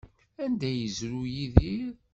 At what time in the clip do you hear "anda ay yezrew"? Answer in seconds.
0.43-1.23